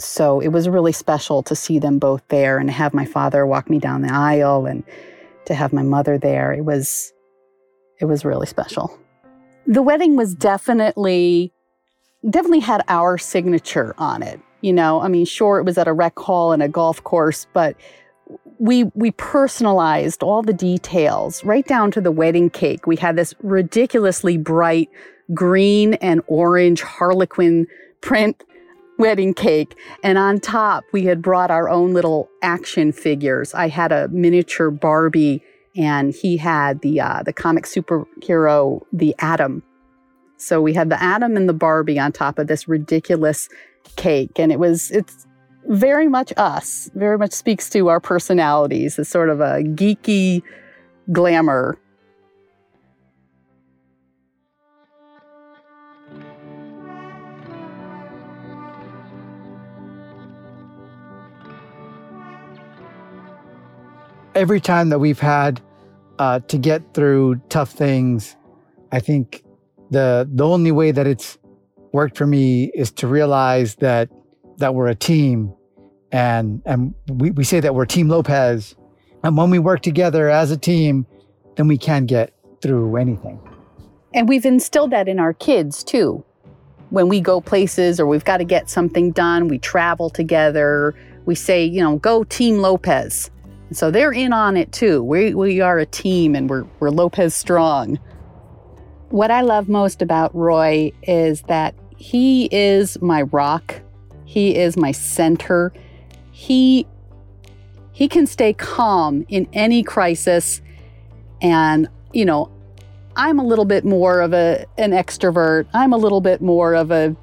So 0.00 0.40
it 0.40 0.48
was 0.48 0.68
really 0.68 0.92
special 0.92 1.42
to 1.44 1.54
see 1.54 1.78
them 1.78 1.98
both 1.98 2.22
there 2.28 2.58
and 2.58 2.70
have 2.70 2.94
my 2.94 3.04
father 3.04 3.46
walk 3.46 3.70
me 3.70 3.78
down 3.78 4.02
the 4.02 4.12
aisle 4.12 4.66
and 4.66 4.82
to 5.46 5.54
have 5.54 5.72
my 5.72 5.82
mother 5.82 6.18
there. 6.18 6.52
It 6.52 6.64
was 6.64 7.12
it 8.00 8.06
was 8.06 8.24
really 8.24 8.46
special. 8.46 8.98
The 9.66 9.82
wedding 9.82 10.16
was 10.16 10.34
definitely 10.34 11.52
definitely 12.28 12.60
had 12.60 12.82
our 12.88 13.18
signature 13.18 13.94
on 13.98 14.22
it. 14.22 14.40
You 14.62 14.72
know, 14.72 15.00
I 15.00 15.08
mean, 15.08 15.26
sure 15.26 15.58
it 15.58 15.64
was 15.64 15.78
at 15.78 15.88
a 15.88 15.92
rec 15.92 16.18
hall 16.18 16.52
and 16.52 16.62
a 16.62 16.68
golf 16.68 17.02
course, 17.04 17.46
but 17.52 17.76
we 18.58 18.84
we 18.94 19.10
personalized 19.12 20.22
all 20.22 20.42
the 20.42 20.52
details 20.52 21.44
right 21.44 21.66
down 21.66 21.90
to 21.92 22.00
the 22.00 22.12
wedding 22.12 22.50
cake. 22.50 22.86
We 22.86 22.96
had 22.96 23.16
this 23.16 23.34
ridiculously 23.42 24.36
bright 24.36 24.90
green 25.32 25.94
and 25.94 26.22
orange 26.26 26.82
harlequin 26.82 27.66
print 28.00 28.44
wedding 28.98 29.34
cake 29.34 29.76
and 30.04 30.18
on 30.18 30.38
top 30.38 30.84
we 30.92 31.04
had 31.04 31.20
brought 31.20 31.50
our 31.50 31.68
own 31.68 31.92
little 31.92 32.28
action 32.42 32.92
figures. 32.92 33.54
I 33.54 33.68
had 33.68 33.90
a 33.90 34.08
miniature 34.08 34.70
Barbie 34.70 35.42
and 35.76 36.14
he 36.14 36.36
had 36.36 36.80
the 36.82 37.00
uh, 37.00 37.22
the 37.24 37.32
comic 37.32 37.64
superhero 37.64 38.82
the 38.92 39.14
Atom. 39.18 39.62
So 40.36 40.60
we 40.60 40.74
had 40.74 40.90
the 40.90 41.02
Atom 41.02 41.36
and 41.36 41.48
the 41.48 41.54
Barbie 41.54 41.98
on 41.98 42.12
top 42.12 42.38
of 42.38 42.46
this 42.46 42.68
ridiculous 42.68 43.48
cake 43.96 44.38
and 44.38 44.52
it 44.52 44.58
was 44.58 44.90
it's 44.90 45.26
very 45.66 46.08
much 46.08 46.32
us, 46.36 46.90
very 46.94 47.18
much 47.18 47.32
speaks 47.32 47.70
to 47.70 47.88
our 47.88 48.00
personalities 48.00 48.98
as 48.98 49.08
sort 49.08 49.28
of 49.28 49.40
a 49.40 49.62
geeky 49.62 50.42
glamour. 51.12 51.78
Every 64.34 64.60
time 64.60 64.88
that 64.88 64.98
we've 64.98 65.20
had 65.20 65.60
uh, 66.18 66.40
to 66.40 66.58
get 66.58 66.82
through 66.92 67.36
tough 67.48 67.70
things, 67.70 68.36
I 68.90 68.98
think 68.98 69.44
the 69.90 70.28
the 70.32 70.44
only 70.44 70.72
way 70.72 70.90
that 70.90 71.06
it's 71.06 71.38
worked 71.92 72.18
for 72.18 72.26
me 72.26 72.72
is 72.74 72.90
to 72.90 73.06
realize 73.06 73.76
that 73.76 74.10
that 74.58 74.74
we're 74.74 74.88
a 74.88 74.94
team 74.94 75.52
and 76.12 76.62
and 76.64 76.94
we, 77.08 77.30
we 77.32 77.44
say 77.44 77.60
that 77.60 77.74
we're 77.74 77.86
team 77.86 78.08
lopez. 78.08 78.74
And 79.22 79.36
when 79.36 79.50
we 79.50 79.58
work 79.58 79.80
together 79.80 80.28
as 80.28 80.50
a 80.50 80.56
team 80.56 81.06
then 81.56 81.68
we 81.68 81.78
can 81.78 82.06
get 82.06 82.34
through 82.60 82.96
anything. 82.96 83.38
And 84.12 84.28
we've 84.28 84.44
instilled 84.44 84.90
that 84.90 85.08
in 85.08 85.18
our 85.18 85.32
kids 85.32 85.82
too. 85.82 86.24
When 86.90 87.08
we 87.08 87.20
go 87.20 87.40
places 87.40 87.98
or 87.98 88.06
we've 88.06 88.24
got 88.24 88.36
to 88.38 88.44
get 88.44 88.70
something 88.70 89.10
done 89.10 89.48
we 89.48 89.58
travel 89.58 90.10
together 90.10 90.94
we 91.26 91.34
say 91.34 91.64
you 91.64 91.80
know 91.80 91.96
go 91.98 92.24
team 92.24 92.58
lopez. 92.58 93.30
So 93.72 93.90
they're 93.90 94.12
in 94.12 94.32
on 94.32 94.56
it 94.56 94.70
too. 94.72 95.02
We, 95.02 95.34
we 95.34 95.60
are 95.60 95.78
a 95.78 95.86
team 95.86 96.36
and 96.36 96.48
we're, 96.48 96.64
we're 96.78 96.90
lopez 96.90 97.34
strong. 97.34 97.98
What 99.10 99.30
i 99.30 99.42
love 99.42 99.68
most 99.68 100.02
about 100.02 100.34
roy 100.34 100.92
is 101.02 101.42
that 101.42 101.74
he 101.96 102.48
is 102.50 103.00
my 103.00 103.22
rock 103.22 103.80
he 104.24 104.56
is 104.56 104.76
my 104.76 104.92
center. 104.92 105.72
He 106.30 106.86
he 107.92 108.08
can 108.08 108.26
stay 108.26 108.52
calm 108.52 109.24
in 109.28 109.48
any 109.52 109.82
crisis 109.82 110.60
and 111.40 111.88
you 112.12 112.24
know, 112.24 112.50
I'm 113.16 113.38
a 113.38 113.44
little 113.44 113.64
bit 113.64 113.84
more 113.84 114.20
of 114.20 114.32
a 114.32 114.66
an 114.78 114.90
extrovert. 114.90 115.66
I'm 115.72 115.92
a 115.92 115.96
little 115.96 116.20
bit 116.20 116.40
more 116.40 116.74
of 116.74 116.90
a 116.90 117.14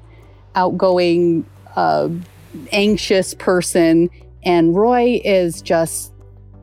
outgoing 0.54 1.46
uh, 1.76 2.08
anxious 2.72 3.34
person 3.34 4.10
and 4.44 4.74
Roy 4.74 5.20
is 5.24 5.62
just 5.62 6.12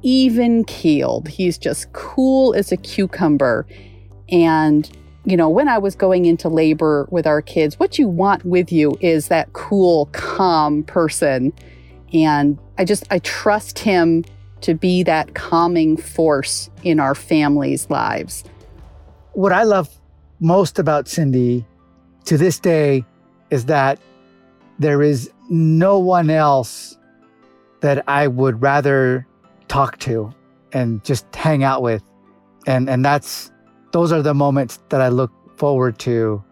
even 0.01 0.63
keeled. 0.65 1.27
He's 1.27 1.57
just 1.57 1.91
cool 1.93 2.53
as 2.53 2.71
a 2.71 2.77
cucumber 2.77 3.65
and 4.29 4.89
you 5.29 5.37
know, 5.37 5.49
when 5.49 5.67
I 5.67 5.77
was 5.77 5.95
going 5.95 6.25
into 6.25 6.49
labor 6.49 7.07
with 7.11 7.27
our 7.27 7.41
kids, 7.41 7.79
what 7.79 7.99
you 7.99 8.07
want 8.07 8.45
with 8.45 8.71
you 8.71 8.97
is 8.99 9.27
that 9.27 9.53
cool, 9.53 10.07
calm 10.11 10.83
person. 10.83 11.53
And 12.13 12.57
I 12.77 12.85
just, 12.85 13.05
I 13.11 13.19
trust 13.19 13.79
him 13.79 14.25
to 14.61 14.73
be 14.73 15.03
that 15.03 15.35
calming 15.35 15.97
force 15.97 16.69
in 16.83 16.99
our 16.99 17.15
families' 17.15 17.89
lives. 17.89 18.43
What 19.33 19.51
I 19.51 19.63
love 19.63 19.89
most 20.39 20.79
about 20.79 21.07
Cindy 21.07 21.65
to 22.25 22.37
this 22.37 22.59
day 22.59 23.05
is 23.51 23.65
that 23.65 23.99
there 24.79 25.01
is 25.01 25.31
no 25.49 25.99
one 25.99 26.29
else 26.29 26.97
that 27.81 28.03
I 28.07 28.27
would 28.27 28.61
rather 28.61 29.25
talk 29.67 29.97
to 29.99 30.33
and 30.73 31.03
just 31.03 31.25
hang 31.35 31.63
out 31.63 31.81
with. 31.81 32.03
And, 32.67 32.89
and 32.89 33.03
that's, 33.05 33.51
those 33.91 34.11
are 34.11 34.21
the 34.21 34.33
moments 34.33 34.79
that 34.89 35.01
I 35.01 35.09
look 35.09 35.31
forward 35.57 35.99
to 35.99 36.43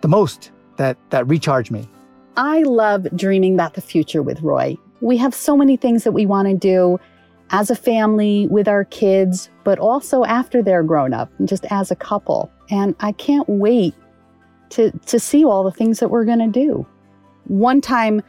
the 0.00 0.08
most 0.08 0.50
that 0.76 0.96
that 1.10 1.26
recharge 1.28 1.70
me. 1.70 1.88
I 2.36 2.62
love 2.62 3.06
dreaming 3.14 3.54
about 3.54 3.74
the 3.74 3.80
future 3.80 4.22
with 4.22 4.40
Roy. 4.40 4.76
We 5.00 5.16
have 5.18 5.34
so 5.34 5.56
many 5.56 5.76
things 5.76 6.04
that 6.04 6.12
we 6.12 6.26
want 6.26 6.48
to 6.48 6.56
do 6.56 6.98
as 7.50 7.70
a 7.70 7.76
family 7.76 8.46
with 8.50 8.66
our 8.66 8.84
kids, 8.86 9.50
but 9.64 9.78
also 9.78 10.24
after 10.24 10.62
they're 10.62 10.82
grown 10.82 11.12
up 11.12 11.30
just 11.44 11.66
as 11.70 11.90
a 11.90 11.96
couple. 11.96 12.50
And 12.70 12.96
I 13.00 13.12
can't 13.12 13.48
wait 13.48 13.94
to 14.70 14.90
to 15.06 15.20
see 15.20 15.44
all 15.44 15.62
the 15.62 15.70
things 15.70 16.00
that 16.00 16.08
we're 16.08 16.24
going 16.24 16.38
to 16.38 16.48
do. 16.48 16.86
One 17.44 17.80
time 17.80 18.22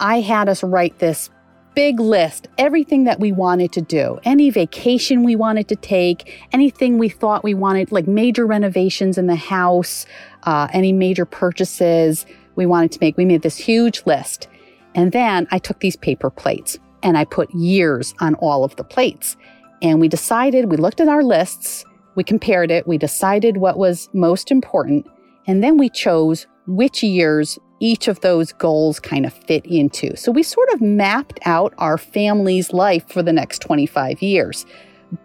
I 0.00 0.20
had 0.20 0.48
us 0.48 0.62
write 0.62 0.98
this 1.00 1.30
big 1.74 2.00
list, 2.00 2.48
everything 2.58 3.04
that 3.04 3.20
we 3.20 3.32
wanted 3.32 3.72
to 3.72 3.80
do, 3.80 4.18
any 4.24 4.50
vacation 4.50 5.22
we 5.22 5.36
wanted 5.36 5.68
to 5.68 5.76
take, 5.76 6.48
anything 6.52 6.98
we 6.98 7.08
thought 7.08 7.44
we 7.44 7.54
wanted, 7.54 7.92
like 7.92 8.06
major 8.06 8.46
renovations 8.46 9.18
in 9.18 9.26
the 9.26 9.36
house, 9.36 10.06
uh, 10.44 10.68
any 10.72 10.92
major 10.92 11.24
purchases 11.24 12.26
we 12.56 12.66
wanted 12.66 12.92
to 12.92 12.98
make. 13.00 13.16
We 13.16 13.24
made 13.24 13.42
this 13.42 13.56
huge 13.56 14.02
list. 14.06 14.48
And 14.94 15.12
then 15.12 15.46
I 15.50 15.58
took 15.58 15.80
these 15.80 15.96
paper 15.96 16.30
plates 16.30 16.78
and 17.02 17.16
I 17.16 17.24
put 17.24 17.54
years 17.54 18.14
on 18.20 18.34
all 18.36 18.64
of 18.64 18.74
the 18.76 18.84
plates. 18.84 19.36
And 19.80 20.00
we 20.00 20.08
decided, 20.08 20.70
we 20.70 20.76
looked 20.76 21.00
at 21.00 21.08
our 21.08 21.22
lists, 21.22 21.84
we 22.16 22.24
compared 22.24 22.70
it, 22.70 22.88
we 22.88 22.98
decided 22.98 23.58
what 23.58 23.78
was 23.78 24.08
most 24.12 24.50
important, 24.50 25.06
and 25.46 25.62
then 25.62 25.78
we 25.78 25.88
chose 25.88 26.48
which 26.66 27.02
years 27.02 27.58
each 27.80 28.08
of 28.08 28.20
those 28.20 28.52
goals 28.52 28.98
kind 28.98 29.24
of 29.24 29.32
fit 29.32 29.64
into. 29.66 30.16
So 30.16 30.32
we 30.32 30.42
sort 30.42 30.68
of 30.70 30.80
mapped 30.80 31.38
out 31.44 31.74
our 31.78 31.98
family's 31.98 32.72
life 32.72 33.08
for 33.08 33.22
the 33.22 33.32
next 33.32 33.60
25 33.60 34.20
years. 34.22 34.66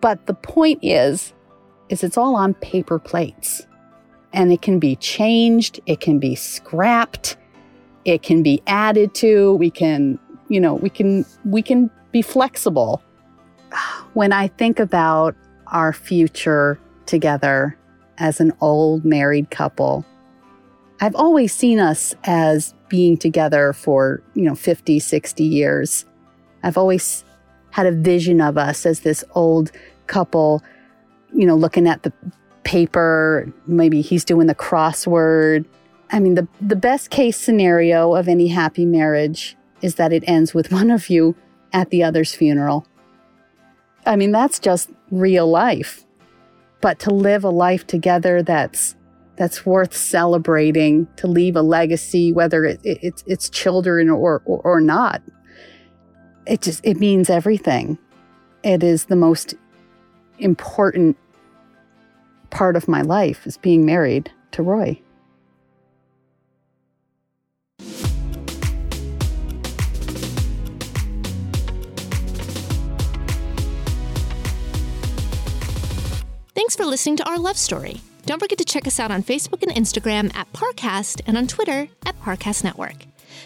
But 0.02 0.26
the 0.28 0.34
point 0.34 0.80
is 0.82 1.34
is 1.89 2.04
it's 2.04 2.18
all 2.18 2.36
on 2.36 2.54
paper 2.56 2.98
plates. 2.98 3.68
And 4.32 4.52
it 4.52 4.62
can 4.62 4.80
be 4.80 4.96
changed, 4.96 5.80
it 5.86 6.00
can 6.00 6.18
be 6.18 6.34
scrapped, 6.34 7.38
it 8.04 8.24
can 8.24 8.42
be 8.42 8.63
added 8.66 9.13
to, 9.16 9.54
we 9.56 9.70
can, 9.70 10.18
you 10.50 10.60
know, 10.60 10.76
we 10.76 10.89
can 10.89 11.26
we 11.46 11.62
can 11.62 11.92
be 12.12 12.22
flexible. 12.22 13.02
When 14.13 14.32
I 14.32 14.48
think 14.48 14.80
about 14.80 15.36
our 15.68 15.94
future 15.94 16.80
together 17.06 17.78
as 18.18 18.39
an 18.39 18.54
old 18.62 19.04
married 19.04 19.50
couple, 19.50 20.06
I've 21.01 21.15
always 21.15 21.53
seen 21.53 21.79
us 21.79 22.15
as 22.23 22.73
being 22.88 23.17
together 23.17 23.73
for, 23.73 24.21
you 24.36 24.43
know, 24.43 24.56
50, 24.56 24.99
60 24.99 25.43
years. 25.43 26.06
I've 26.62 26.77
always 26.77 27.23
had 27.71 27.86
a 27.86 27.91
vision 27.91 28.39
of 28.39 28.58
us 28.58 28.86
as 28.86 29.01
this 29.01 29.23
old 29.34 29.71
couple, 30.08 30.62
you 31.34 31.45
know, 31.45 31.56
looking 31.56 31.88
at 31.88 32.03
the 32.03 32.13
paper, 32.63 33.51
maybe 33.67 34.01
he's 34.01 34.23
doing 34.23 34.47
the 34.47 34.56
crossword. 34.56 35.65
I 36.12 36.19
mean, 36.19 36.36
the, 36.36 36.47
the 36.62 36.75
best 36.75 37.10
case 37.10 37.38
scenario 37.38 38.15
of 38.15 38.27
any 38.27 38.47
happy 38.47 38.86
marriage 38.86 39.58
is 39.82 39.95
that 39.95 40.13
it 40.13 40.23
ends 40.27 40.53
with 40.53 40.71
one 40.71 40.91
of 40.91 41.10
you 41.10 41.36
at 41.73 41.89
the 41.89 42.03
other's 42.03 42.36
funeral. 42.36 42.86
I 44.06 44.15
mean, 44.15 44.32
that's 44.32 44.60
just 44.60 44.89
real 45.12 45.49
life. 45.49 46.06
But 46.82 46.99
to 46.99 47.13
live 47.13 47.43
a 47.43 47.49
life 47.49 47.88
together 47.88 48.43
that's 48.43 48.95
that's 49.36 49.65
worth 49.65 49.96
celebrating 49.96 51.08
to 51.15 51.28
leave 51.28 51.56
a 51.56 51.62
legacy, 51.62 52.32
whether 52.32 52.65
it, 52.65 52.80
it, 52.84 53.00
it's 53.02 53.24
it's 53.26 53.50
children 53.50 54.10
or, 54.10 54.41
or 54.46 54.62
or 54.63 54.82
not. 54.82 55.22
It 56.46 56.62
just 56.62 56.86
it 56.86 57.00
means 57.00 57.30
everything. 57.30 57.98
It 58.63 58.84
is 58.84 59.06
the 59.06 59.15
most 59.15 59.56
important 60.39 61.17
part 62.50 62.76
of 62.76 62.88
my 62.88 63.02
life 63.02 63.48
is 63.48 63.58
being 63.58 63.86
married 63.86 64.32
to 64.52 64.62
Roy. 64.62 65.00
Thanks 76.56 76.76
for 76.76 76.86
listening 76.86 77.17
to 77.17 77.28
our 77.28 77.39
love 77.39 77.58
story. 77.58 78.00
Don't 78.25 78.39
forget 78.39 78.57
to 78.57 78.65
check 78.65 78.88
us 78.88 78.99
out 78.99 79.12
on 79.12 79.21
Facebook 79.21 79.63
and 79.63 79.71
Instagram 79.71 80.33
at 80.36 80.51
Parcast 80.53 81.21
and 81.27 81.38
on 81.38 81.45
Twitter 81.45 81.89
at 82.05 82.19
Parcast 82.21 82.63
Network. 82.63 83.05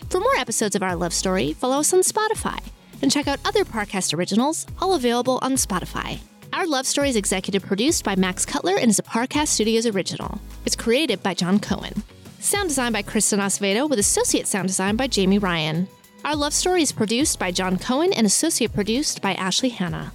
For 0.10 0.20
more 0.20 0.36
episodes 0.38 0.76
of 0.76 0.84
our 0.84 0.96
love 0.96 1.14
story, 1.14 1.54
follow 1.54 1.80
us 1.80 1.94
on 1.94 2.02
Spotify 2.02 2.60
and 3.02 3.12
check 3.12 3.28
out 3.28 3.40
other 3.44 3.66
Parcast 3.66 4.16
originals, 4.16 4.68
all 4.80 4.94
available 4.94 5.40
on 5.42 5.54
Spotify. 5.54 6.20
Our 6.54 6.68
Love 6.68 6.86
Story 6.86 7.10
is 7.10 7.16
executive 7.16 7.64
produced 7.64 8.04
by 8.04 8.16
Max 8.16 8.46
Cutler 8.46 8.78
and 8.78 8.90
is 8.90 9.00
a 9.00 9.04
Parcast 9.04 9.50
Studios 9.50 9.86
original. 9.86 10.40
It's 10.66 10.76
created 10.76 11.22
by 11.24 11.34
John 11.34 11.60
Cohen. 11.60 12.04
Sound 12.40 12.70
design 12.70 12.94
by 12.94 13.02
Kristen 13.02 13.40
Acevedo 13.40 13.90
with 13.90 14.00
associate 14.00 14.48
sound 14.48 14.68
design 14.68 14.96
by 14.96 15.08
Jamie 15.08 15.40
Ryan. 15.40 15.88
Our 16.24 16.36
Love 16.36 16.54
Story 16.54 16.84
is 16.84 16.92
produced 16.92 17.40
by 17.40 17.52
John 17.52 17.78
Cohen 17.78 18.14
and 18.14 18.26
associate 18.26 18.74
produced 18.74 19.22
by 19.22 19.34
Ashley 19.34 19.70
Hanna. 19.70 20.14